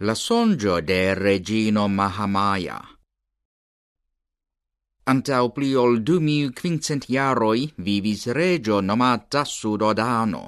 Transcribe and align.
La 0.00 0.14
songio 0.14 0.82
de 0.82 1.14
Regino 1.14 1.88
Mahamaya. 1.88 2.76
Antau 5.08 5.48
pli 5.56 5.70
ol 5.74 6.02
du 6.02 6.18
mil 6.20 6.50
quincent 6.52 7.06
jaroi 7.08 7.72
vivis 7.78 8.26
regio 8.26 8.82
nomata 8.82 9.46
Sudodano. 9.48 10.42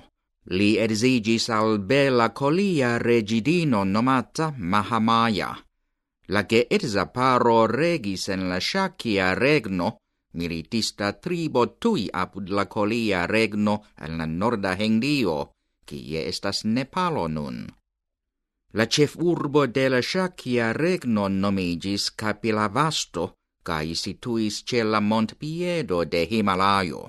Li 0.52 0.76
edziĝis 0.76 1.48
al 1.48 1.78
bela 1.78 2.28
colia 2.28 2.98
regidino 2.98 3.84
nomata 3.84 4.52
Mahamaya. 4.58 5.56
La 6.26 6.44
che 6.44 6.66
geedza 6.68 7.06
paro 7.06 7.64
regis 7.64 8.28
en 8.28 8.50
la 8.50 8.60
Shakia 8.60 9.32
regno, 9.32 9.96
militista 10.34 11.14
tribo 11.14 11.78
tui 11.78 12.06
apud 12.12 12.50
la 12.50 12.66
colia 12.66 13.24
regno 13.24 13.80
en 13.96 14.18
la 14.18 14.26
norda 14.26 14.76
hendio, 14.76 15.52
kie 15.86 16.28
estas 16.28 16.64
Nepalo 16.64 17.26
nun. 17.28 17.77
La 18.78 18.86
chef 18.86 19.16
urbo 19.18 19.66
de 19.66 19.88
la 19.88 19.98
Shakia 20.00 20.72
regno 20.72 21.24
nomigis 21.28 22.12
Kapilavasto, 22.14 23.24
cae 23.66 23.96
situis 23.98 24.58
ce 24.62 24.84
la 24.84 25.00
montpiedo 25.00 26.04
de 26.04 26.20
Himalaio. 26.30 27.00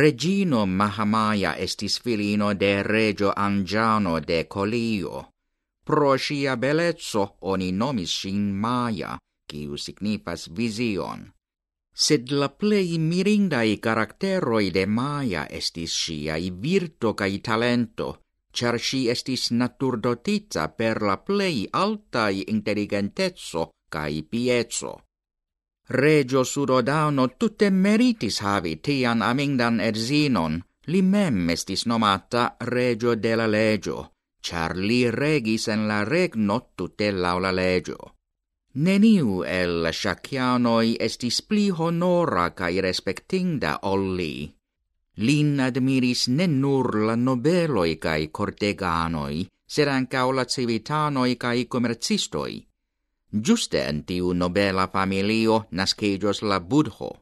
Regino 0.00 0.64
Mahamaya 0.66 1.52
estis 1.66 2.00
filino 2.00 2.54
de 2.54 2.82
regio 2.82 3.30
Angiano 3.36 4.18
de 4.18 4.40
Colio. 4.48 5.28
Pro 5.84 6.16
sia 6.16 6.56
bellezzo 6.56 7.36
oni 7.52 7.70
nomis 7.70 8.10
sin 8.10 8.50
Maya, 8.64 9.18
quiu 9.46 9.78
signifas 9.78 10.48
vision. 10.48 11.30
Sed 11.94 12.32
la 12.32 12.48
plei 12.48 12.98
mirindai 12.98 13.78
caracteroi 13.78 14.72
de 14.72 14.86
Maya 14.86 15.46
estis 15.60 15.94
siai 16.02 16.50
virto 16.50 17.14
cae 17.14 17.38
talento, 17.38 18.08
char 18.52 18.78
si 18.78 19.08
estis 19.08 19.50
naturdotita 19.50 20.68
per 20.68 21.02
la 21.02 21.16
plei 21.18 21.66
altai 21.70 22.44
intelligentezzo 22.48 23.70
cae 23.88 24.22
piezzo. 24.22 25.04
Regio 25.88 26.44
Surodano 26.44 27.36
tutte 27.36 27.70
meritis 27.70 28.40
havi 28.40 28.80
tian 28.80 29.20
amindan 29.22 29.80
erzinon, 29.80 30.62
li 30.86 31.02
mem 31.02 31.50
estis 31.50 31.84
nomata 31.86 32.56
Regio 32.60 33.14
de 33.14 33.34
la 33.36 33.46
Legio, 33.46 34.12
char 34.42 34.76
li 34.76 35.10
regis 35.10 35.68
en 35.68 35.86
la 35.88 36.02
regno 36.04 36.72
tutte 36.74 37.10
la 37.10 37.36
legio. 37.50 38.14
Neniu 38.74 39.42
el 39.44 39.86
Shakianoi 39.92 40.96
estis 40.98 41.42
pli 41.42 41.70
honora 41.70 42.50
cae 42.56 42.80
respectinda 42.80 43.78
ol 43.82 44.14
li. 44.16 44.34
Lin 45.16 45.60
admiris 45.60 46.28
ne 46.28 46.46
nur 46.46 46.94
la 47.06 47.16
nobeloi 47.16 47.98
cae 48.00 48.30
corteganoi, 48.32 49.46
sed 49.66 49.88
ancao 49.88 50.32
la 50.32 50.44
civitanoi 50.44 51.36
cae 51.36 51.66
commercistoi. 51.66 52.54
Giuste 53.32 53.80
en 53.88 54.04
tiu 54.04 54.32
nobela 54.32 54.88
familio 54.88 55.66
nascegios 55.70 56.42
la 56.42 56.60
budho. 56.60 57.12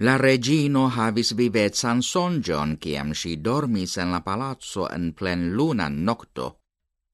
La 0.00 0.18
regino 0.18 0.88
havis 0.88 1.32
vivezan 1.36 2.02
sonjon, 2.02 2.76
ciam 2.82 3.14
si 3.14 3.36
dormis 3.36 3.96
en 3.96 4.10
la 4.10 4.20
palazzo 4.20 4.88
en 4.90 5.12
plen 5.12 5.52
luna 5.56 5.88
nocto. 5.88 6.58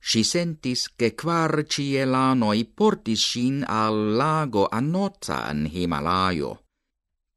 Si 0.00 0.24
sentis 0.24 0.88
che 0.96 1.14
quar 1.14 1.62
cielanoi 1.68 2.64
portis 2.64 3.22
sin 3.22 3.62
al 3.68 4.16
lago 4.16 4.66
annota 4.66 5.48
en 5.50 5.66
Himalaio. 5.66 6.61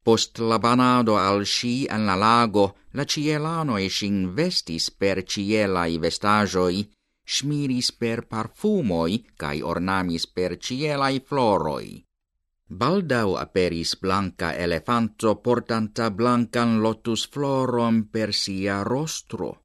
Post 0.06 0.38
la 0.38 0.60
banado 0.62 1.16
al 1.18 1.40
sci 1.42 1.88
en 1.90 2.04
la 2.06 2.14
lago, 2.14 2.76
la 2.94 3.04
cielanoi 3.04 3.88
sin 3.90 4.20
vestis 4.36 4.86
per 4.90 5.24
cielai 5.24 5.98
vestagioi, 5.98 6.84
smiris 7.26 7.90
per 7.90 8.22
parfumoi 8.30 9.18
cae 9.34 9.64
ornamis 9.72 10.28
per 10.30 10.58
cielai 10.58 11.18
floroi. 11.18 12.04
Baldau 12.68 13.34
aperis 13.34 13.98
blanca 13.98 14.54
elefanto 14.54 15.34
portanta 15.42 16.10
blancan 16.10 16.78
lotus 16.80 17.26
floron 17.26 18.06
per 18.08 18.32
sia 18.32 18.82
rostro. 18.82 19.62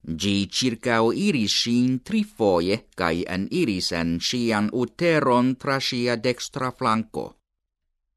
Gi 0.00 0.48
circao 0.48 1.12
iris 1.12 1.52
sin 1.62 2.00
trifoie, 2.00 2.86
cae 2.96 3.24
en 3.28 3.48
iris 3.50 3.92
en 3.92 4.20
sian 4.20 4.70
uteron 4.72 5.56
tra 5.56 5.80
sia 5.80 6.16
dextra 6.16 6.70
flanco. 6.72 7.35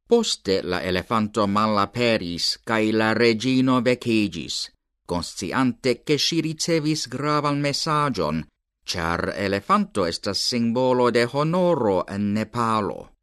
Poste 0.10 0.64
la 0.64 0.80
elefanto 0.82 1.44
malaperis, 1.46 2.46
cae 2.66 2.90
la 2.92 3.12
regino 3.14 3.76
vecigis, 3.86 4.72
consciante 5.06 6.02
che 6.02 6.18
si 6.18 6.40
ricevis 6.42 7.08
gravan 7.08 7.60
messagion, 7.62 8.42
char 8.84 9.34
elefanto 9.36 10.08
estas 10.10 10.42
simbolo 10.42 11.12
de 11.12 11.28
honoro 11.32 12.08
en 12.08 12.34
Nepalo. 12.34 13.14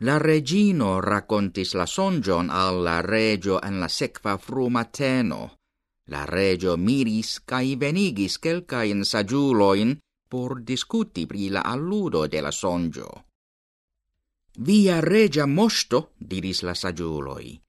La 0.00 0.18
regino 0.18 0.98
racontis 1.00 1.74
la 1.74 1.86
songion 1.86 2.50
alla 2.50 3.00
regio 3.02 3.60
en 3.62 3.78
la 3.78 3.86
sequa 3.86 4.36
frumateno. 4.36 5.40
La 6.06 6.24
regio 6.24 6.76
miris 6.76 7.38
cae 7.46 7.76
venigis 7.76 8.40
quelcaen 8.42 9.04
sagiuloin 9.04 9.94
por 10.28 10.58
discuti 10.58 11.26
pri 11.30 11.50
la 11.54 11.62
alludo 11.62 12.26
de 12.26 12.40
la 12.40 12.50
songio. 12.50 13.29
Via 14.58 15.00
regia 15.00 15.46
mosto, 15.46 16.10
diris 16.18 16.62
la 16.62 16.74
sagiuloi. 16.74 17.60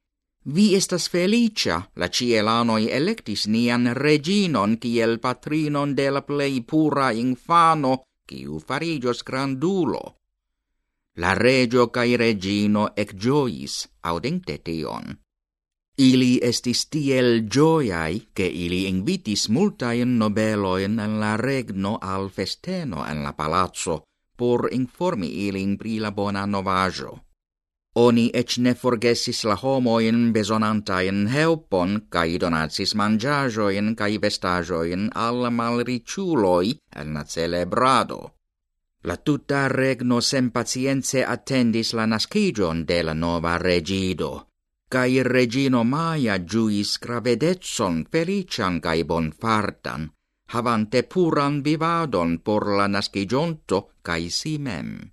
Vi 0.44 0.76
estas 0.76 1.08
felicia, 1.10 1.78
la 1.96 2.08
cielanoi 2.10 2.90
electis 2.90 3.46
nian 3.48 3.86
reginon 3.94 4.78
kiel 4.82 5.20
patrinon 5.20 5.94
de 5.96 6.10
la 6.10 6.22
plei 6.22 6.62
pura 6.62 7.12
infano, 7.12 8.02
kiu 8.28 8.60
farigios 8.60 9.24
grandulo. 9.24 10.18
La 11.18 11.36
regio 11.36 11.88
cae 11.94 12.18
regino 12.18 12.90
ec 12.96 13.14
giois, 13.14 13.88
audente 14.02 14.58
tion. 14.58 15.20
Ili 15.98 16.40
estis 16.42 16.88
tiel 16.90 17.46
gioiai, 17.46 18.30
che 18.34 18.48
ili 18.48 18.88
invitis 18.88 19.50
multaen 19.50 20.18
nobeloin 20.18 21.00
en 21.00 21.20
la 21.20 21.36
regno 21.38 21.98
al 22.02 22.30
festeno 22.30 23.06
en 23.06 23.22
la 23.22 23.34
palazzo, 23.34 24.02
por 24.42 24.70
informi 24.74 25.30
ilin 25.48 25.78
pri 25.78 26.00
la 26.02 26.10
bona 26.10 26.48
novajo. 26.50 27.12
Oni 28.02 28.32
ec 28.42 28.58
ne 28.58 28.72
forgesis 28.82 29.44
la 29.44 29.56
homoin 29.62 30.20
besonantain 30.34 31.26
helpon 31.28 31.98
cae 32.10 32.40
donatsis 32.44 32.94
mangiajoin 32.96 33.96
cae 34.00 34.18
vestajoin 34.24 35.10
al 35.26 35.50
malriciuloi 35.58 36.78
en 37.02 37.14
la 37.14 37.24
celebrado. 37.34 38.20
La 39.04 39.18
tuta 39.18 39.68
regno 39.68 40.22
sem 40.22 40.50
pacienze 40.56 41.26
attendis 41.26 41.94
la 41.94 42.06
nascigion 42.06 42.86
de 42.86 43.04
la 43.04 43.14
nova 43.14 43.58
regido, 43.58 44.48
cae 44.90 45.24
regino 45.24 45.84
Maia 45.84 46.40
giuis 46.40 46.98
gravedetson 46.98 48.06
felician 48.12 48.80
cae 48.80 49.04
bonfartan, 49.04 50.10
havante 50.52 51.04
puran 51.04 51.62
vivadon 51.64 52.40
por 52.40 52.68
la 52.78 52.88
nascigionto 52.88 53.88
cae 54.02 54.30
si 54.30 54.58
mem. 54.60 55.12